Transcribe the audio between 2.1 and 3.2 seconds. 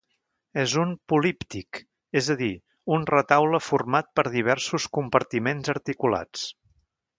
és a dir, un